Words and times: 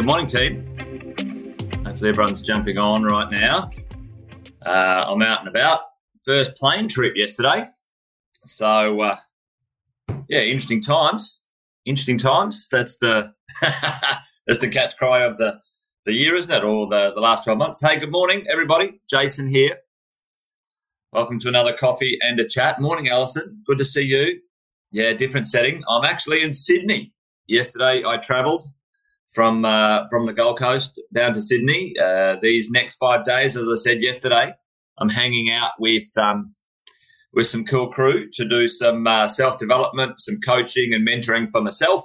good 0.00 0.06
morning, 0.06 0.26
team. 0.26 0.64
Hopefully, 1.84 2.08
everyone's 2.08 2.40
jumping 2.40 2.78
on 2.78 3.02
right 3.02 3.30
now. 3.30 3.70
Uh, 4.64 5.04
I'm 5.06 5.20
out 5.20 5.40
and 5.40 5.48
about. 5.48 5.80
First 6.24 6.56
plane 6.56 6.88
trip 6.88 7.12
yesterday. 7.16 7.66
So, 8.32 9.02
uh, 9.02 9.16
yeah, 10.26 10.40
interesting 10.40 10.80
times. 10.80 11.44
Interesting 11.84 12.16
times. 12.16 12.66
That's 12.72 12.96
the 12.96 13.34
that's 13.60 14.60
the 14.60 14.70
catch 14.70 14.96
cry 14.96 15.22
of 15.22 15.36
the, 15.36 15.60
the 16.06 16.14
year, 16.14 16.34
isn't 16.34 16.50
it? 16.50 16.64
Or 16.64 16.86
the, 16.86 17.12
the 17.14 17.20
last 17.20 17.44
12 17.44 17.58
months. 17.58 17.86
Hey, 17.86 17.98
good 17.98 18.10
morning, 18.10 18.46
everybody. 18.50 19.02
Jason 19.06 19.50
here. 19.50 19.80
Welcome 21.12 21.38
to 21.40 21.48
another 21.48 21.76
coffee 21.76 22.16
and 22.22 22.40
a 22.40 22.48
chat. 22.48 22.80
Morning, 22.80 23.10
Alison. 23.10 23.62
Good 23.66 23.76
to 23.76 23.84
see 23.84 24.04
you. 24.04 24.40
Yeah, 24.92 25.12
different 25.12 25.46
setting. 25.46 25.82
I'm 25.90 26.06
actually 26.06 26.42
in 26.42 26.54
Sydney. 26.54 27.12
Yesterday, 27.46 28.02
I 28.06 28.16
travelled 28.16 28.64
from 29.30 29.64
uh, 29.64 30.06
from 30.08 30.26
the 30.26 30.32
Gold 30.32 30.58
Coast 30.58 31.00
down 31.12 31.32
to 31.34 31.40
Sydney. 31.40 31.94
Uh, 32.00 32.36
these 32.40 32.70
next 32.70 32.96
five 32.96 33.24
days, 33.24 33.56
as 33.56 33.68
I 33.68 33.76
said 33.76 34.02
yesterday, 34.02 34.52
I'm 34.98 35.08
hanging 35.08 35.50
out 35.50 35.72
with 35.78 36.06
um, 36.16 36.54
with 37.32 37.46
some 37.46 37.64
cool 37.64 37.88
crew 37.88 38.28
to 38.32 38.48
do 38.48 38.68
some 38.68 39.06
uh, 39.06 39.28
self 39.28 39.58
development, 39.58 40.18
some 40.18 40.40
coaching 40.40 40.92
and 40.92 41.06
mentoring 41.06 41.50
for 41.50 41.60
myself, 41.60 42.04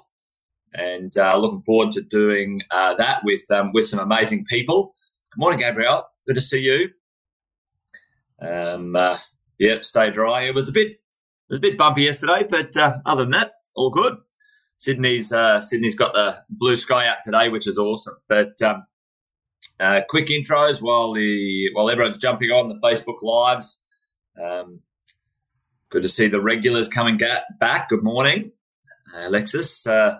and 0.73 1.15
uh, 1.17 1.37
looking 1.37 1.63
forward 1.63 1.91
to 1.93 2.01
doing 2.01 2.61
uh, 2.71 2.93
that 2.95 3.23
with 3.23 3.43
um, 3.51 3.71
with 3.73 3.87
some 3.87 3.99
amazing 3.99 4.45
people. 4.45 4.93
Good 5.33 5.39
morning, 5.39 5.59
Gabrielle. 5.59 6.07
Good 6.27 6.35
to 6.35 6.41
see 6.41 6.61
you. 6.61 6.89
Um, 8.39 8.95
uh, 8.95 9.17
yep, 9.57 9.83
stay 9.83 10.11
dry. 10.11 10.43
It 10.43 10.53
was 10.53 10.69
a 10.69 10.73
bit 10.73 10.87
it 10.87 10.99
was 11.49 11.57
a 11.57 11.61
bit 11.61 11.77
bumpy 11.77 12.03
yesterday, 12.03 12.45
but 12.47 12.75
other 12.77 13.23
than 13.23 13.31
that, 13.31 13.53
all 13.75 13.89
good. 13.89 14.17
Sydney's 14.77 15.31
uh, 15.31 15.61
Sydney's 15.61 15.95
got 15.95 16.13
the 16.13 16.43
blue 16.49 16.77
sky 16.77 17.07
out 17.07 17.17
today, 17.23 17.49
which 17.49 17.67
is 17.67 17.77
awesome. 17.77 18.17
But 18.27 18.61
um, 18.61 18.85
uh, 19.79 20.01
quick 20.09 20.27
intros 20.27 20.81
while 20.81 21.13
the 21.13 21.69
while 21.73 21.89
everyone's 21.89 22.17
jumping 22.17 22.51
on 22.51 22.69
the 22.69 22.79
Facebook 22.83 23.21
lives. 23.21 23.83
Um, 24.41 24.81
good 25.89 26.03
to 26.03 26.09
see 26.09 26.27
the 26.27 26.41
regulars 26.41 26.87
coming 26.87 27.17
back. 27.59 27.89
Good 27.89 28.03
morning, 28.03 28.51
uh, 29.15 29.27
Alexis. 29.27 29.87
Uh, 29.87 30.17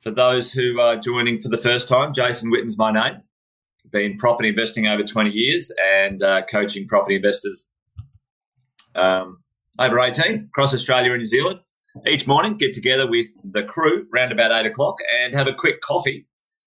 for 0.00 0.10
those 0.10 0.50
who 0.52 0.80
are 0.80 0.96
joining 0.96 1.38
for 1.38 1.48
the 1.48 1.58
first 1.58 1.88
time, 1.88 2.14
Jason 2.14 2.50
Witten's 2.50 2.78
my 2.78 2.90
name. 2.90 3.22
Been 3.90 4.16
property 4.16 4.50
investing 4.50 4.86
over 4.86 5.02
20 5.02 5.30
years 5.30 5.72
and 5.94 6.22
uh, 6.22 6.42
coaching 6.42 6.86
property 6.86 7.16
investors 7.16 7.68
um, 8.94 9.42
over 9.78 9.98
18 9.98 10.48
across 10.50 10.74
Australia 10.74 11.12
and 11.12 11.18
New 11.18 11.26
Zealand 11.26 11.60
each 12.06 12.26
morning 12.26 12.56
get 12.56 12.72
together 12.72 13.08
with 13.08 13.28
the 13.52 13.62
crew 13.62 14.06
around 14.14 14.32
about 14.32 14.52
eight 14.52 14.70
o'clock 14.70 14.98
and 15.22 15.34
have 15.34 15.46
a 15.46 15.54
quick 15.54 15.80
coffee 15.80 16.26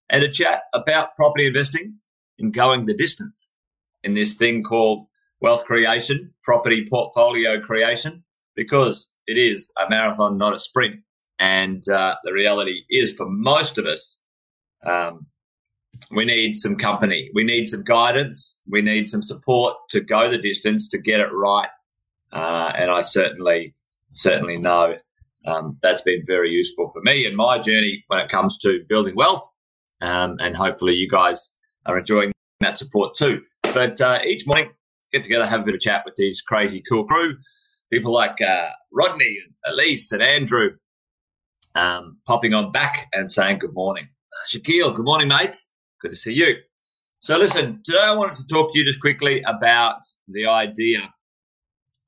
and 0.10 0.24
a 0.24 0.30
chat 0.30 0.64
about 0.74 1.16
property 1.16 1.48
investing 1.48 1.96
and 2.40 2.54
going 2.54 2.86
the 2.86 2.94
distance 2.94 3.54
in 4.04 4.14
this 4.14 4.36
thing 4.36 4.64
called 4.64 5.06
wealth 5.42 5.66
creation, 5.66 6.34
property 6.44 6.86
portfolio 6.90 7.60
creation, 7.60 8.24
because 8.56 9.12
it 9.28 9.38
is 9.38 9.72
a 9.80 9.90
marathon, 9.90 10.38
not 10.38 10.54
a 10.54 10.60
sprint. 10.60 10.96
And 11.40 11.88
uh, 11.90 12.16
the 12.24 12.34
reality 12.34 12.84
is, 12.90 13.14
for 13.14 13.28
most 13.28 13.78
of 13.78 13.86
us, 13.86 14.20
um, 14.86 15.28
we 16.12 16.26
need 16.26 16.56
some 16.56 16.76
company, 16.76 17.30
we 17.34 17.44
need 17.44 17.68
some 17.68 17.84
guidance, 17.84 18.62
we 18.70 18.82
need 18.82 19.10
some 19.10 19.22
support 19.22 19.76
to 19.90 20.02
go 20.02 20.30
the 20.30 20.38
distance 20.38 20.90
to 20.90 20.98
get 20.98 21.20
it 21.20 21.30
right. 21.32 21.70
Uh, 22.32 22.72
and 22.76 22.92
I 22.92 23.02
certainly, 23.02 23.74
certainly 24.14 24.56
know 24.60 24.98
um, 25.46 25.78
that's 25.82 26.02
been 26.02 26.22
very 26.26 26.50
useful 26.50 26.90
for 26.90 27.02
me 27.02 27.26
and 27.26 27.36
my 27.36 27.60
journey 27.60 28.04
when 28.08 28.20
it 28.20 28.30
comes 28.30 28.58
to 28.60 28.84
building 28.88 29.16
wealth. 29.16 29.50
Um, 30.02 30.38
and 30.40 30.56
hopefully, 30.56 30.96
you 30.96 31.08
guys 31.08 31.54
are 31.86 31.98
enjoying 31.98 32.32
that 32.60 32.78
support 32.78 33.16
too. 33.16 33.42
But 33.62 34.02
uh, 34.02 34.20
each 34.26 34.46
morning, 34.46 34.72
get 35.12 35.24
together, 35.24 35.46
have 35.46 35.62
a 35.62 35.64
bit 35.64 35.76
of 35.76 35.82
chat 35.82 36.04
with 36.06 36.16
these 36.18 36.42
crazy 36.42 36.82
cool 36.88 37.06
crew, 37.06 37.38
people 37.92 38.12
like 38.12 38.42
uh, 38.42 38.70
Rodney, 38.92 39.38
and 39.44 39.74
Elise, 39.74 40.12
and 40.12 40.22
Andrew, 40.22 40.72
um, 41.76 42.18
popping 42.28 42.54
on 42.54 42.72
back 42.72 43.08
and 43.14 43.30
saying 43.30 43.60
good 43.60 43.74
morning. 43.74 44.10
Shaquille, 44.48 44.94
good 44.94 45.06
morning, 45.06 45.28
mate. 45.30 45.58
Good 46.02 46.12
to 46.12 46.18
see 46.18 46.34
you. 46.34 46.56
So, 47.20 47.38
listen, 47.38 47.82
today 47.86 48.00
I 48.02 48.14
wanted 48.14 48.36
to 48.38 48.48
talk 48.48 48.74
to 48.74 48.80
you 48.80 48.84
just 48.84 49.00
quickly 49.00 49.42
about 49.44 50.02
the 50.28 50.46
idea 50.48 51.14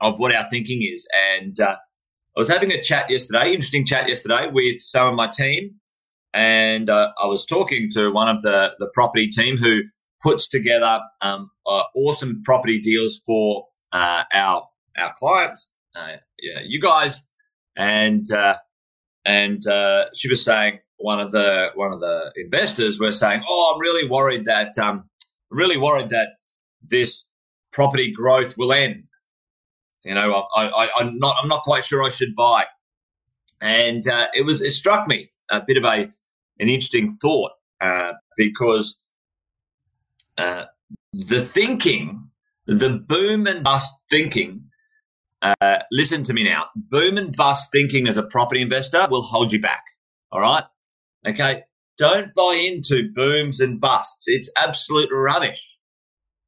of 0.01 0.19
what 0.19 0.35
our 0.35 0.43
thinking 0.49 0.81
is. 0.81 1.07
And 1.39 1.57
uh, 1.59 1.77
I 2.35 2.41
was 2.41 2.49
having 2.49 2.71
a 2.71 2.81
chat 2.81 3.09
yesterday, 3.09 3.53
interesting 3.53 3.85
chat 3.85 4.09
yesterday 4.09 4.49
with 4.51 4.81
some 4.81 5.07
of 5.07 5.15
my 5.15 5.27
team, 5.27 5.75
and 6.33 6.89
uh, 6.89 7.13
I 7.17 7.27
was 7.27 7.45
talking 7.45 7.89
to 7.91 8.11
one 8.11 8.27
of 8.27 8.41
the 8.41 8.73
the 8.77 8.89
property 8.93 9.27
team 9.27 9.55
who 9.55 9.83
puts 10.21 10.49
together 10.49 10.99
um, 11.21 11.49
uh, 11.65 11.83
awesome 11.95 12.41
property 12.43 12.79
deals 12.79 13.21
for 13.25 13.67
uh, 13.93 14.25
our 14.33 14.67
our 14.97 15.13
clients, 15.17 15.73
uh, 15.95 16.17
yeah, 16.41 16.59
you 16.65 16.81
guys, 16.81 17.25
and 17.77 18.29
uh, 18.31 18.57
and 19.23 19.65
uh, 19.65 20.05
she 20.13 20.29
was 20.29 20.43
saying 20.43 20.79
one 20.97 21.21
of 21.21 21.31
the 21.31 21.69
one 21.75 21.93
of 21.93 22.01
the 22.01 22.33
investors 22.35 22.99
were 22.99 23.13
saying, 23.13 23.43
"Oh, 23.47 23.71
I'm 23.73 23.79
really 23.79 24.09
worried 24.09 24.43
that 24.43 24.77
um, 24.77 25.09
really 25.51 25.77
worried 25.77 26.09
that 26.09 26.29
this 26.81 27.25
property 27.71 28.11
growth 28.11 28.57
will 28.57 28.73
end." 28.73 29.07
You 30.05 30.13
know, 30.13 30.45
I, 30.55 30.89
am 30.99 31.17
not 31.17 31.35
I'm 31.41 31.49
not 31.49 31.63
quite 31.63 31.83
sure 31.83 32.03
I 32.03 32.09
should 32.09 32.35
buy. 32.35 32.65
And 33.59 34.07
uh, 34.07 34.27
it 34.35 34.43
was 34.43 34.61
it 34.61 34.73
struck 34.73 35.07
me 35.07 35.31
a 35.49 35.61
bit 35.65 35.77
of 35.77 35.83
a 35.83 36.11
an 36.59 36.69
interesting 36.69 37.09
thought 37.09 37.51
uh, 37.81 38.13
because 38.37 38.97
uh, 40.37 40.65
the 41.11 41.41
thinking, 41.43 42.29
the 42.67 42.89
boom 42.89 43.47
and 43.47 43.63
bust 43.63 43.93
thinking. 44.09 44.65
Uh, 45.41 45.79
listen 45.91 46.23
to 46.23 46.33
me 46.33 46.43
now. 46.43 46.65
Boom 46.75 47.17
and 47.17 47.35
bust 47.35 47.71
thinking 47.71 48.07
as 48.07 48.17
a 48.17 48.23
property 48.23 48.61
investor 48.61 49.07
will 49.09 49.21
hold 49.21 49.51
you 49.51 49.59
back. 49.59 49.83
All 50.31 50.41
right. 50.41 50.63
Okay. 51.27 51.63
Don't 51.97 52.33
buy 52.33 52.55
into 52.55 53.09
booms 53.13 53.59
and 53.59 53.79
busts. 53.79 54.27
It's 54.27 54.51
absolute 54.57 55.09
rubbish. 55.11 55.79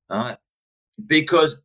All 0.09 0.17
right. 0.17 0.37
Because, 1.05 1.61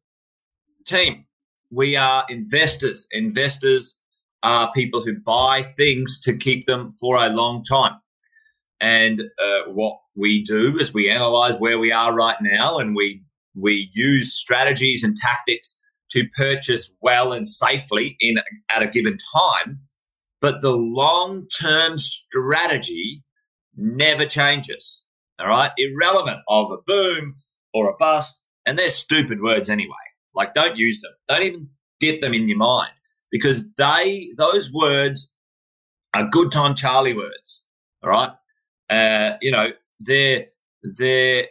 team, 0.86 1.26
we 1.72 1.97
are 1.97 2.25
investors. 2.28 3.06
Investors 3.10 3.97
are 4.43 4.72
people 4.72 5.03
who 5.03 5.19
buy 5.19 5.62
things 5.62 6.21
to 6.21 6.37
keep 6.37 6.66
them 6.66 6.91
for 6.91 7.16
a 7.16 7.31
long 7.31 7.65
time. 7.65 7.94
And 8.81 9.22
uh, 9.43 9.71
what 9.71 9.99
we 10.15 10.44
do 10.44 10.78
is 10.78 10.93
we 10.93 11.09
analyze 11.09 11.55
where 11.59 11.78
we 11.78 11.91
are 11.91 12.15
right 12.15 12.37
now 12.41 12.78
and 12.78 12.94
we 12.94 13.22
we 13.55 13.91
use 13.93 14.34
strategies 14.34 15.05
and 15.05 15.16
tactics 15.16 15.78
to 16.11 16.27
purchase 16.37 16.91
well 17.00 17.32
and 17.32 17.47
safely 17.47 18.16
in 18.19 18.37
at 18.75 18.82
a 18.82 18.87
given 18.87 19.16
time. 19.34 19.81
But 20.41 20.61
the 20.62 20.72
long 20.72 21.47
term 21.49 21.99
strategy 21.99 23.22
never 23.77 24.27
changes. 24.27 25.05
All 25.38 25.47
right, 25.47 25.71
irrelevant 25.77 26.38
of 26.49 26.71
a 26.71 26.78
boom 26.87 27.37
or 27.72 27.88
a 27.88 27.97
bust, 27.97 28.43
and 28.66 28.78
they're 28.78 28.91
stupid 28.91 29.41
words 29.41 29.71
anyway. 29.71 29.94
Like, 30.34 30.54
don't 30.54 30.76
use 30.76 31.00
them. 31.00 31.12
Don't 31.28 31.43
even 31.43 31.69
get 32.00 32.20
them 32.20 32.34
in 32.34 32.48
your 32.48 32.59
mind 32.59 32.93
because 33.31 33.65
they, 33.76 34.28
those 34.37 34.72
words 34.72 35.32
are 36.15 36.28
good 36.28 36.53
time 36.53 36.75
Charlie 36.75 37.15
words. 37.15 37.65
All 38.03 38.10
right. 38.10 38.31
Uh, 38.91 39.37
you 39.41 39.50
know, 39.50 39.70
they're, 40.00 40.47
they're, 40.98 41.47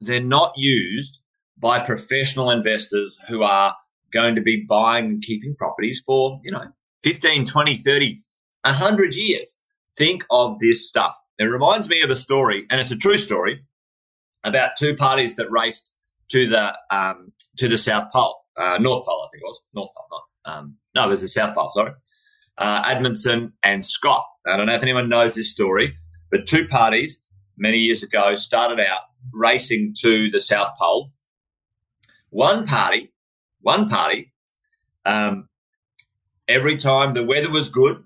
they're 0.00 0.20
not 0.20 0.52
used 0.56 1.20
by 1.58 1.80
professional 1.80 2.50
investors 2.50 3.16
who 3.28 3.42
are 3.42 3.74
going 4.12 4.34
to 4.34 4.40
be 4.40 4.64
buying 4.68 5.06
and 5.06 5.22
keeping 5.22 5.54
properties 5.56 6.02
for, 6.04 6.40
you 6.44 6.52
know, 6.52 6.64
15, 7.02 7.44
20, 7.44 7.76
30, 7.76 8.20
100 8.64 9.14
years. 9.14 9.62
Think 9.96 10.24
of 10.30 10.58
this 10.58 10.88
stuff. 10.88 11.16
It 11.38 11.44
reminds 11.44 11.88
me 11.88 12.02
of 12.02 12.10
a 12.10 12.16
story, 12.16 12.66
and 12.70 12.80
it's 12.80 12.90
a 12.90 12.96
true 12.96 13.16
story, 13.16 13.64
about 14.44 14.72
two 14.78 14.96
parties 14.96 15.36
that 15.36 15.50
raced 15.50 15.92
to 16.30 16.46
the 16.48 16.76
um, 16.90 17.32
to 17.58 17.68
the 17.68 17.78
South 17.78 18.10
Pole, 18.12 18.36
uh, 18.56 18.78
North 18.78 19.04
Pole, 19.04 19.26
I 19.26 19.28
think 19.30 19.42
it 19.42 19.46
was 19.46 19.62
North 19.74 19.90
Pole, 19.96 20.06
not 20.10 20.22
um, 20.48 20.76
no, 20.94 21.04
it 21.04 21.08
was 21.08 21.20
the 21.20 21.28
South 21.28 21.54
Pole. 21.54 21.70
Sorry, 21.74 21.92
uh, 22.56 22.82
Amundsen 22.86 23.52
and 23.62 23.84
Scott. 23.84 24.24
I 24.46 24.56
don't 24.56 24.66
know 24.66 24.74
if 24.74 24.82
anyone 24.82 25.08
knows 25.08 25.34
this 25.34 25.52
story, 25.52 25.94
but 26.30 26.46
two 26.46 26.66
parties 26.66 27.22
many 27.56 27.78
years 27.78 28.02
ago 28.02 28.34
started 28.36 28.80
out 28.80 29.00
racing 29.32 29.94
to 30.00 30.30
the 30.30 30.40
South 30.40 30.70
Pole. 30.78 31.12
One 32.30 32.66
party, 32.66 33.12
one 33.60 33.88
party, 33.88 34.32
um, 35.04 35.48
every 36.46 36.76
time 36.76 37.14
the 37.14 37.24
weather 37.24 37.50
was 37.50 37.68
good, 37.68 38.02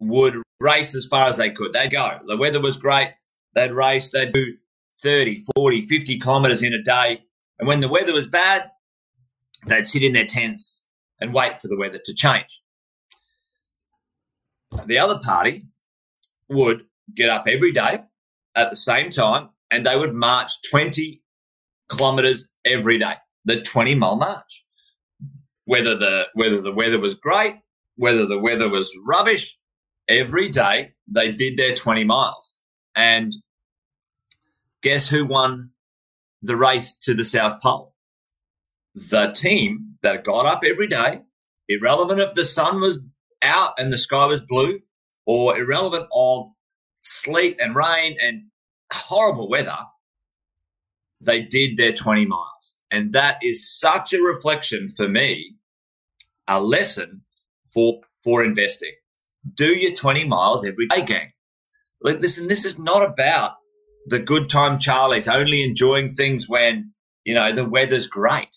would 0.00 0.42
race 0.60 0.94
as 0.94 1.06
far 1.06 1.28
as 1.28 1.36
they 1.36 1.50
could. 1.50 1.72
They'd 1.72 1.90
go. 1.90 2.18
The 2.26 2.36
weather 2.36 2.60
was 2.60 2.76
great. 2.76 3.12
They'd 3.54 3.72
race. 3.72 4.10
They'd 4.10 4.32
do 4.32 4.54
30, 5.02 5.38
40, 5.54 5.82
50 5.82 6.18
kilometres 6.18 6.62
in 6.62 6.74
a 6.74 6.82
day. 6.82 7.22
And 7.58 7.66
when 7.66 7.80
the 7.80 7.88
weather 7.88 8.12
was 8.12 8.26
bad, 8.26 8.70
they'd 9.66 9.86
sit 9.86 10.02
in 10.02 10.12
their 10.12 10.26
tents 10.26 10.84
and 11.20 11.32
wait 11.32 11.58
for 11.58 11.68
the 11.68 11.76
weather 11.76 12.00
to 12.04 12.14
change. 12.14 12.60
The 14.86 14.98
other 14.98 15.18
party 15.22 15.66
would 16.48 16.82
get 17.14 17.28
up 17.28 17.46
every 17.48 17.72
day, 17.72 18.00
at 18.56 18.70
the 18.70 18.76
same 18.76 19.10
time, 19.10 19.50
and 19.70 19.86
they 19.86 19.96
would 19.96 20.14
march 20.14 20.50
20 20.70 21.22
kilometers 21.88 22.52
every 22.64 22.98
day, 22.98 23.14
the 23.44 23.60
20 23.60 23.94
mile 23.94 24.16
march. 24.16 24.64
Whether 25.66 25.96
the, 25.96 26.26
whether 26.34 26.60
the 26.60 26.72
weather 26.72 26.98
was 26.98 27.14
great, 27.14 27.56
whether 27.96 28.26
the 28.26 28.38
weather 28.38 28.68
was 28.68 28.92
rubbish, 29.04 29.58
every 30.08 30.48
day 30.48 30.92
they 31.08 31.32
did 31.32 31.56
their 31.56 31.74
20 31.74 32.04
miles. 32.04 32.56
And 32.94 33.32
guess 34.82 35.08
who 35.08 35.26
won 35.26 35.70
the 36.40 36.56
race 36.56 36.96
to 37.02 37.14
the 37.14 37.24
South 37.24 37.60
Pole? 37.60 37.95
The 38.96 39.30
team 39.32 39.96
that 40.02 40.24
got 40.24 40.46
up 40.46 40.62
every 40.64 40.88
day, 40.88 41.20
irrelevant 41.68 42.20
if 42.20 42.34
the 42.34 42.46
sun 42.46 42.80
was 42.80 42.98
out 43.42 43.74
and 43.78 43.92
the 43.92 43.98
sky 43.98 44.24
was 44.24 44.40
blue, 44.48 44.80
or 45.26 45.58
irrelevant 45.58 46.06
of 46.14 46.46
sleet 47.00 47.58
and 47.60 47.76
rain 47.76 48.16
and 48.22 48.44
horrible 48.90 49.50
weather, 49.50 49.78
they 51.20 51.42
did 51.42 51.76
their 51.76 51.92
20 51.92 52.24
miles. 52.24 52.74
And 52.90 53.12
that 53.12 53.38
is 53.42 53.78
such 53.78 54.14
a 54.14 54.22
reflection 54.22 54.92
for 54.96 55.08
me, 55.08 55.56
a 56.48 56.60
lesson 56.60 57.22
for, 57.74 58.00
for 58.24 58.42
investing. 58.42 58.94
Do 59.54 59.74
your 59.74 59.92
20 59.92 60.24
miles 60.24 60.64
every 60.64 60.86
day, 60.86 61.02
gang. 61.02 61.32
Listen, 62.00 62.48
this 62.48 62.64
is 62.64 62.78
not 62.78 63.02
about 63.02 63.56
the 64.06 64.20
good 64.20 64.48
time 64.48 64.78
Charlie's 64.78 65.28
only 65.28 65.62
enjoying 65.64 66.08
things 66.08 66.48
when, 66.48 66.92
you 67.24 67.34
know, 67.34 67.52
the 67.52 67.64
weather's 67.64 68.06
great. 68.06 68.56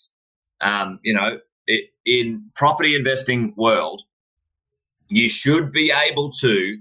Um, 0.60 1.00
you 1.02 1.14
know, 1.14 1.38
it, 1.66 1.90
in 2.04 2.50
property 2.54 2.94
investing 2.94 3.54
world, 3.56 4.02
you 5.08 5.28
should 5.28 5.72
be 5.72 5.92
able 5.92 6.30
to 6.40 6.78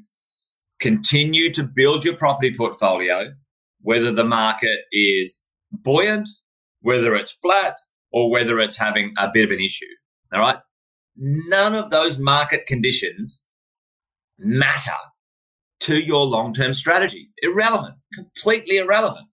continue 0.80 1.52
to 1.54 1.64
build 1.64 2.06
your 2.06 2.16
property 2.16 2.54
portfolio, 2.56 3.34
whether 3.81 4.12
the 4.12 4.24
market 4.24 4.80
is 4.92 5.46
buoyant, 5.72 6.28
whether 6.81 7.16
it's 7.16 7.31
flat, 7.31 7.76
or 8.12 8.30
whether 8.30 8.60
it's 8.60 8.78
having 8.78 9.14
a 9.18 9.30
bit 9.31 9.46
of 9.46 9.52
an 9.52 9.60
issue. 9.60 9.86
All 10.34 10.40
right. 10.40 10.58
None 11.16 11.76
of 11.76 11.90
those 11.90 12.18
market 12.18 12.66
conditions 12.66 13.46
matter 14.38 14.92
to 15.81 16.00
your 16.00 16.26
long 16.26 16.54
term 16.54 16.74
strategy. 16.74 17.30
Irrelevant, 17.42 17.96
completely 18.14 18.78
irrelevant. 18.78 19.28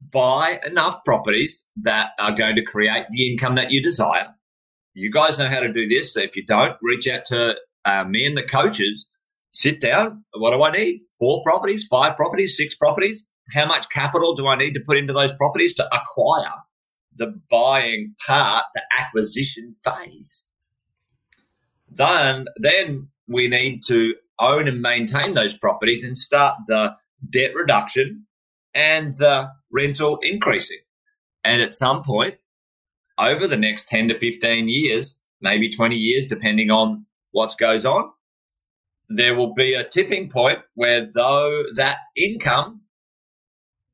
Buy 0.00 0.60
enough 0.66 1.04
properties 1.04 1.66
that 1.76 2.12
are 2.18 2.32
going 2.32 2.56
to 2.56 2.62
create 2.62 3.06
the 3.10 3.30
income 3.30 3.56
that 3.56 3.70
you 3.70 3.82
desire. 3.82 4.28
You 4.94 5.10
guys 5.10 5.38
know 5.38 5.48
how 5.48 5.60
to 5.60 5.72
do 5.72 5.86
this. 5.86 6.14
So 6.14 6.20
if 6.20 6.36
you 6.36 6.44
don't, 6.46 6.76
reach 6.82 7.06
out 7.08 7.24
to 7.26 7.56
uh, 7.84 8.04
me 8.04 8.26
and 8.26 8.36
the 8.36 8.42
coaches. 8.42 9.08
Sit 9.50 9.80
down. 9.80 10.24
What 10.34 10.52
do 10.52 10.62
I 10.62 10.70
need? 10.72 11.00
Four 11.18 11.42
properties, 11.42 11.86
five 11.86 12.16
properties, 12.16 12.56
six 12.56 12.74
properties. 12.74 13.28
How 13.54 13.66
much 13.66 13.88
capital 13.90 14.34
do 14.34 14.46
I 14.46 14.56
need 14.56 14.74
to 14.74 14.82
put 14.84 14.96
into 14.96 15.12
those 15.12 15.32
properties 15.34 15.74
to 15.74 15.86
acquire 15.94 16.52
the 17.14 17.40
buying 17.50 18.14
part, 18.26 18.64
the 18.74 18.82
acquisition 18.98 19.72
phase? 19.72 20.48
Then, 21.90 22.46
then 22.56 23.08
we 23.26 23.48
need 23.48 23.82
to 23.86 24.14
own 24.38 24.68
and 24.68 24.80
maintain 24.80 25.34
those 25.34 25.56
properties 25.56 26.04
and 26.04 26.16
start 26.16 26.56
the 26.66 26.94
debt 27.30 27.54
reduction 27.54 28.26
and 28.74 29.12
the 29.14 29.50
rental 29.72 30.18
increasing. 30.22 30.78
And 31.44 31.62
at 31.62 31.72
some 31.72 32.02
point 32.02 32.36
over 33.18 33.46
the 33.46 33.56
next 33.56 33.88
10 33.88 34.08
to 34.08 34.16
15 34.16 34.68
years, 34.68 35.22
maybe 35.40 35.68
20 35.68 35.96
years, 35.96 36.26
depending 36.26 36.70
on 36.70 37.06
what 37.32 37.58
goes 37.58 37.84
on, 37.84 38.10
there 39.08 39.34
will 39.34 39.54
be 39.54 39.74
a 39.74 39.84
tipping 39.84 40.28
point 40.28 40.60
where 40.74 41.00
though 41.00 41.64
that 41.74 41.98
income 42.16 42.82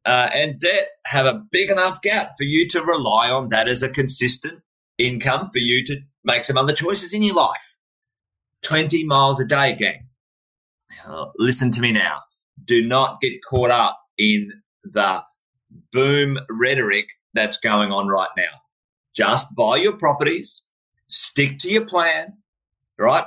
uh, 0.04 0.28
and 0.34 0.60
debt 0.60 0.88
have 1.06 1.26
a 1.26 1.42
big 1.50 1.70
enough 1.70 2.02
gap 2.02 2.32
for 2.36 2.44
you 2.44 2.68
to 2.68 2.82
rely 2.82 3.30
on 3.30 3.48
that 3.48 3.68
as 3.68 3.82
a 3.82 3.88
consistent 3.88 4.60
income 4.98 5.48
for 5.50 5.58
you 5.58 5.84
to 5.84 6.00
make 6.24 6.44
some 6.44 6.58
other 6.58 6.72
choices 6.72 7.12
in 7.14 7.22
your 7.22 7.36
life. 7.36 7.78
20 8.62 9.04
miles 9.04 9.40
a 9.40 9.44
day, 9.44 9.74
gang. 9.74 10.08
Listen 11.38 11.70
to 11.70 11.80
me 11.80 11.92
now. 11.92 12.20
Do 12.64 12.86
not 12.86 13.20
get 13.20 13.40
caught 13.48 13.70
up 13.70 13.98
in 14.18 14.50
the 14.84 15.22
boom 15.92 16.38
rhetoric 16.50 17.06
that's 17.32 17.58
going 17.58 17.92
on 17.92 18.08
right 18.08 18.28
now. 18.36 18.60
Just 19.14 19.54
buy 19.54 19.76
your 19.76 19.96
properties, 19.96 20.62
stick 21.06 21.58
to 21.58 21.70
your 21.70 21.86
plan, 21.86 22.38
right? 22.98 23.26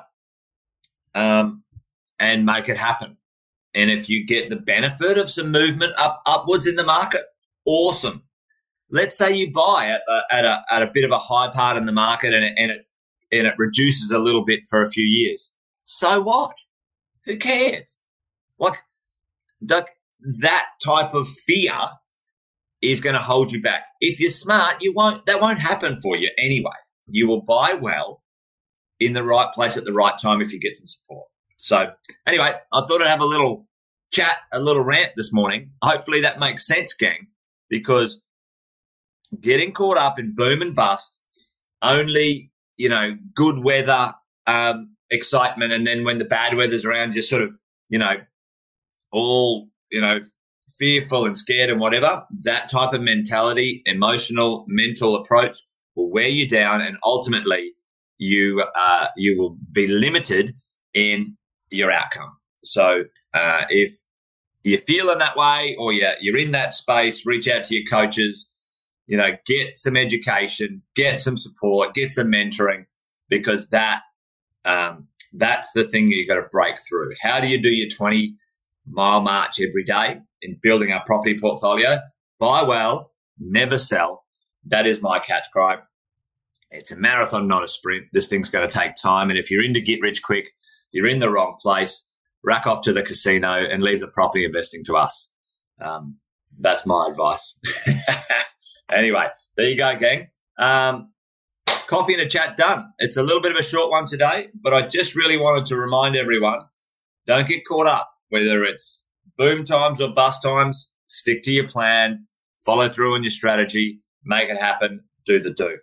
Um, 1.15 1.63
and 2.19 2.45
make 2.45 2.69
it 2.69 2.77
happen. 2.77 3.17
And 3.73 3.91
if 3.91 4.09
you 4.09 4.25
get 4.25 4.49
the 4.49 4.55
benefit 4.55 5.17
of 5.17 5.29
some 5.29 5.51
movement 5.51 5.93
up 5.97 6.21
upwards 6.25 6.67
in 6.67 6.75
the 6.75 6.83
market, 6.83 7.21
awesome. 7.65 8.23
Let's 8.89 9.17
say 9.17 9.35
you 9.35 9.51
buy 9.51 9.87
at 9.87 10.01
a, 10.07 10.21
at 10.31 10.45
a, 10.45 10.63
at 10.71 10.81
a 10.81 10.91
bit 10.93 11.03
of 11.03 11.11
a 11.11 11.19
high 11.19 11.51
part 11.51 11.77
in 11.77 11.85
the 11.85 11.91
market 11.91 12.33
and 12.33 12.43
it, 12.43 12.53
and 12.57 12.71
it 12.71 12.87
and 13.31 13.45
it 13.47 13.55
reduces 13.57 14.11
a 14.11 14.19
little 14.19 14.45
bit 14.45 14.61
for 14.69 14.81
a 14.81 14.89
few 14.89 15.03
years. 15.05 15.53
So 15.83 16.21
what? 16.21 16.55
Who 17.25 17.37
cares? 17.37 18.03
Like 18.57 18.79
that, 19.61 19.89
that 20.41 20.65
type 20.83 21.13
of 21.13 21.27
fear 21.27 21.73
is 22.81 23.01
going 23.01 23.15
to 23.15 23.21
hold 23.21 23.51
you 23.51 23.61
back. 23.61 23.85
If 24.01 24.19
you're 24.19 24.29
smart, 24.29 24.77
you 24.81 24.93
won't, 24.93 25.25
that 25.25 25.41
won't 25.41 25.59
happen 25.59 25.99
for 26.01 26.15
you 26.15 26.29
anyway. 26.37 26.71
You 27.07 27.27
will 27.27 27.41
buy 27.41 27.77
well 27.79 28.23
in 28.99 29.13
the 29.13 29.23
right 29.23 29.51
place 29.53 29.77
at 29.77 29.83
the 29.83 29.93
right 29.93 30.17
time 30.21 30.41
if 30.41 30.53
you 30.53 30.59
get 30.59 30.75
some 30.75 30.87
support. 30.87 31.27
So 31.57 31.91
anyway, 32.27 32.53
I 32.71 32.81
thought 32.85 33.01
I'd 33.01 33.09
have 33.09 33.21
a 33.21 33.25
little 33.25 33.67
chat, 34.11 34.37
a 34.51 34.59
little 34.59 34.83
rant 34.83 35.13
this 35.15 35.33
morning. 35.33 35.71
Hopefully 35.81 36.21
that 36.21 36.39
makes 36.39 36.67
sense, 36.67 36.93
gang, 36.93 37.27
because 37.69 38.23
getting 39.41 39.71
caught 39.71 39.97
up 39.97 40.19
in 40.19 40.35
boom 40.35 40.61
and 40.61 40.75
bust, 40.75 41.19
only, 41.81 42.51
you 42.77 42.89
know, 42.89 43.15
good 43.35 43.63
weather, 43.63 44.13
um, 44.45 44.95
excitement. 45.09 45.71
And 45.73 45.85
then 45.85 46.03
when 46.03 46.17
the 46.17 46.25
bad 46.25 46.55
weather's 46.55 46.85
around, 46.85 47.13
you're 47.13 47.23
sort 47.23 47.41
of, 47.41 47.51
you 47.89 47.99
know, 47.99 48.15
all, 49.11 49.67
you 49.91 50.01
know, 50.01 50.19
fearful 50.77 51.25
and 51.25 51.37
scared 51.37 51.69
and 51.69 51.79
whatever. 51.79 52.25
That 52.43 52.69
type 52.69 52.93
of 52.93 53.01
mentality, 53.01 53.81
emotional, 53.85 54.65
mental 54.67 55.15
approach 55.15 55.57
will 55.95 56.11
wear 56.11 56.27
you 56.27 56.47
down. 56.47 56.81
And 56.81 56.97
ultimately, 57.03 57.71
you, 58.17 58.63
uh, 58.75 59.07
you 59.15 59.37
will 59.37 59.57
be 59.71 59.87
limited 59.87 60.55
in 60.93 61.37
your 61.69 61.91
outcome. 61.91 62.31
So, 62.63 63.03
uh, 63.33 63.61
if 63.69 63.93
you're 64.63 64.79
feeling 64.79 65.19
that 65.19 65.37
way 65.37 65.75
or 65.79 65.93
you're, 65.93 66.13
you're 66.19 66.37
in 66.37 66.51
that 66.51 66.73
space, 66.73 67.25
reach 67.25 67.47
out 67.47 67.63
to 67.65 67.75
your 67.75 67.85
coaches, 67.89 68.47
you 69.05 69.15
know, 69.15 69.31
get 69.45 69.77
some 69.77 69.95
education, 69.95 70.81
get 70.95 71.21
some 71.21 71.37
support, 71.37 71.93
get 71.93 72.11
some 72.11 72.27
mentoring, 72.27 72.85
because 73.29 73.69
that 73.69 74.01
um, 74.65 75.07
that's 75.33 75.71
the 75.71 75.85
thing 75.85 76.09
you've 76.09 76.27
got 76.27 76.35
to 76.35 76.47
break 76.51 76.75
through. 76.87 77.11
How 77.21 77.39
do 77.39 77.47
you 77.47 77.61
do 77.61 77.69
your 77.69 77.89
20 77.89 78.35
mile 78.89 79.21
march 79.21 79.59
every 79.59 79.83
day 79.83 80.19
in 80.41 80.59
building 80.61 80.91
our 80.91 81.03
property 81.05 81.37
portfolio? 81.39 81.99
Buy 82.39 82.63
well, 82.63 83.11
never 83.39 83.77
sell. 83.77 84.25
That 84.65 84.87
is 84.87 85.01
my 85.01 85.19
catch 85.19 85.47
cry. 85.51 85.77
It's 86.69 86.91
a 86.91 86.99
marathon, 86.99 87.47
not 87.47 87.63
a 87.63 87.67
sprint. 87.67 88.07
This 88.13 88.27
thing's 88.27 88.49
going 88.49 88.67
to 88.67 88.79
take 88.79 88.95
time. 88.95 89.29
And 89.29 89.39
if 89.39 89.49
you're 89.49 89.63
into 89.63 89.79
get 89.79 90.01
rich 90.01 90.21
quick, 90.21 90.51
you're 90.91 91.07
in 91.07 91.19
the 91.19 91.29
wrong 91.29 91.57
place. 91.61 92.07
Rack 92.43 92.67
off 92.67 92.81
to 92.83 92.93
the 92.93 93.03
casino 93.03 93.53
and 93.53 93.81
leave 93.81 93.99
the 93.99 94.07
property 94.07 94.45
investing 94.45 94.83
to 94.85 94.95
us. 94.95 95.29
Um, 95.79 96.17
that's 96.59 96.85
my 96.85 97.07
advice. 97.09 97.59
anyway, 98.91 99.27
there 99.55 99.69
you 99.69 99.77
go, 99.77 99.95
gang. 99.97 100.29
Um, 100.57 101.11
coffee 101.87 102.13
and 102.13 102.21
a 102.21 102.29
chat 102.29 102.57
done. 102.57 102.93
It's 102.99 103.17
a 103.17 103.23
little 103.23 103.41
bit 103.41 103.51
of 103.51 103.57
a 103.57 103.63
short 103.63 103.89
one 103.89 104.05
today, 104.05 104.49
but 104.61 104.73
I 104.73 104.87
just 104.87 105.15
really 105.15 105.37
wanted 105.37 105.65
to 105.67 105.77
remind 105.77 106.15
everyone 106.15 106.65
don't 107.25 107.47
get 107.47 107.65
caught 107.65 107.87
up, 107.87 108.09
whether 108.29 108.63
it's 108.63 109.07
boom 109.37 109.65
times 109.65 110.01
or 110.01 110.09
bust 110.09 110.43
times. 110.43 110.91
Stick 111.07 111.41
to 111.43 111.51
your 111.51 111.67
plan, 111.67 112.27
follow 112.65 112.89
through 112.89 113.15
on 113.15 113.23
your 113.23 113.29
strategy, 113.31 114.01
make 114.25 114.49
it 114.49 114.57
happen, 114.57 115.01
do 115.25 115.39
the 115.39 115.51
do. 115.51 115.77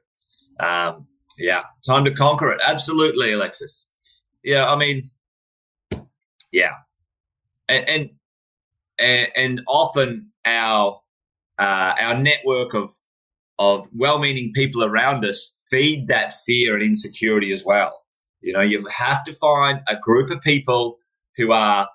Um, 0.61 1.07
yeah, 1.39 1.63
time 1.87 2.05
to 2.05 2.13
conquer 2.13 2.53
it. 2.53 2.61
Absolutely, 2.67 3.33
Alexis. 3.33 3.89
Yeah, 4.43 4.71
I 4.71 4.77
mean, 4.77 5.05
yeah, 6.53 6.73
and 7.69 8.11
and, 8.99 9.29
and 9.35 9.63
often 9.67 10.31
our 10.45 11.01
uh, 11.59 11.95
our 11.99 12.19
network 12.19 12.75
of 12.75 12.91
of 13.59 13.87
well-meaning 13.95 14.53
people 14.53 14.85
around 14.85 15.25
us 15.25 15.57
feed 15.71 16.09
that 16.09 16.35
fear 16.45 16.75
and 16.75 16.83
insecurity 16.83 17.53
as 17.53 17.65
well. 17.65 18.03
You 18.41 18.53
know, 18.53 18.61
you 18.61 18.85
have 18.87 19.25
to 19.25 19.33
find 19.33 19.81
a 19.89 19.97
group 19.97 20.31
of 20.31 20.43
people 20.43 20.99
who 21.37 21.53
are 21.53 21.89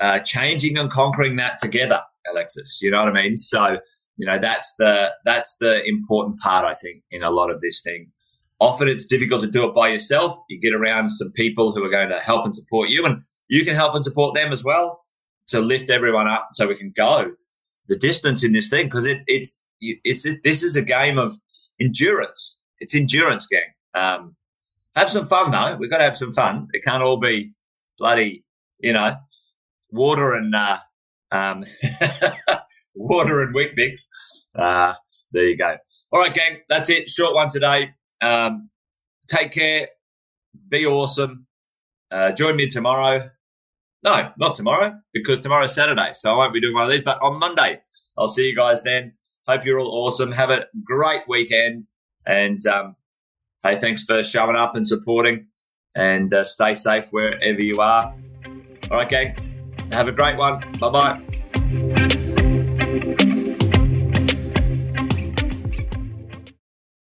uh, 0.00 0.18
changing 0.20 0.78
and 0.78 0.90
conquering 0.90 1.36
that 1.36 1.58
together, 1.58 2.00
Alexis. 2.30 2.80
You 2.82 2.90
know 2.90 3.04
what 3.04 3.16
I 3.16 3.22
mean? 3.22 3.36
So, 3.36 3.78
you 4.16 4.26
know, 4.26 4.38
that's 4.38 4.74
the 4.78 5.10
that's 5.24 5.56
the 5.60 5.82
important 5.86 6.40
part, 6.40 6.64
I 6.64 6.74
think, 6.74 7.02
in 7.10 7.22
a 7.22 7.30
lot 7.30 7.50
of 7.50 7.60
this 7.60 7.82
thing. 7.82 8.10
Often 8.60 8.88
it's 8.88 9.06
difficult 9.06 9.40
to 9.42 9.50
do 9.50 9.66
it 9.68 9.74
by 9.74 9.88
yourself. 9.88 10.34
You 10.48 10.60
get 10.60 10.74
around 10.74 11.10
some 11.10 11.32
people 11.32 11.72
who 11.72 11.82
are 11.84 11.90
going 11.90 12.10
to 12.10 12.18
help 12.20 12.44
and 12.44 12.54
support 12.54 12.90
you, 12.90 13.06
and 13.06 13.22
you 13.48 13.64
can 13.64 13.74
help 13.74 13.94
and 13.94 14.04
support 14.04 14.34
them 14.34 14.52
as 14.52 14.62
well 14.64 15.00
to 15.48 15.60
lift 15.60 15.90
everyone 15.90 16.28
up 16.28 16.50
so 16.54 16.66
we 16.68 16.76
can 16.76 16.92
go. 16.96 17.32
the 17.88 17.96
distance 17.96 18.44
in 18.44 18.52
this 18.52 18.68
thing 18.70 18.86
because 18.86 19.04
it, 19.04 19.18
it's 19.26 19.66
it's 19.80 20.26
this 20.44 20.62
is 20.62 20.76
a 20.76 20.82
game 20.82 21.18
of 21.18 21.36
endurance. 21.80 22.58
It's 22.78 22.94
endurance 22.94 23.46
game. 23.46 23.60
Um, 23.94 24.36
have 24.94 25.10
some 25.10 25.26
fun 25.26 25.50
though. 25.50 25.76
We've 25.78 25.90
got 25.90 25.98
to 25.98 26.04
have 26.04 26.16
some 26.16 26.32
fun. 26.32 26.68
It 26.72 26.84
can't 26.84 27.02
all 27.02 27.16
be 27.18 27.52
bloody, 27.98 28.44
you 28.78 28.92
know, 28.92 29.16
water 29.92 30.32
and 30.34 30.54
uh, 30.54 30.78
um, 31.30 31.64
water 32.94 33.42
and 33.42 33.54
Weet-Bix. 33.54 34.08
Uh, 34.54 34.94
there 35.32 35.44
you 35.44 35.56
go. 35.56 35.76
All 36.12 36.20
right, 36.20 36.34
gang. 36.34 36.58
That's 36.68 36.90
it. 36.90 37.08
Short 37.08 37.34
one 37.34 37.48
today. 37.48 37.90
Um, 38.20 38.70
take 39.28 39.52
care. 39.52 39.88
Be 40.68 40.86
awesome. 40.86 41.46
Uh, 42.10 42.32
join 42.32 42.56
me 42.56 42.68
tomorrow. 42.68 43.30
No, 44.02 44.30
not 44.38 44.54
tomorrow 44.54 44.98
because 45.12 45.40
tomorrow's 45.40 45.74
Saturday, 45.74 46.12
so 46.14 46.32
I 46.32 46.36
won't 46.36 46.54
be 46.54 46.60
doing 46.60 46.74
one 46.74 46.84
of 46.84 46.90
these. 46.90 47.02
But 47.02 47.22
on 47.22 47.38
Monday, 47.38 47.80
I'll 48.16 48.28
see 48.28 48.48
you 48.48 48.56
guys 48.56 48.82
then. 48.82 49.12
Hope 49.46 49.64
you're 49.64 49.78
all 49.78 50.06
awesome. 50.06 50.32
Have 50.32 50.50
a 50.50 50.66
great 50.82 51.22
weekend, 51.28 51.82
and 52.26 52.64
um, 52.66 52.96
hey, 53.62 53.78
thanks 53.78 54.02
for 54.02 54.22
showing 54.22 54.56
up 54.56 54.74
and 54.74 54.88
supporting. 54.88 55.46
And 55.94 56.32
uh, 56.32 56.44
stay 56.44 56.74
safe 56.74 57.06
wherever 57.10 57.60
you 57.60 57.80
are. 57.80 58.14
All 58.90 58.96
right, 58.98 59.08
gang. 59.08 59.49
Have 59.92 60.08
a 60.08 60.12
great 60.12 60.36
one. 60.36 60.60
Bye 60.78 60.90
bye. 60.90 61.86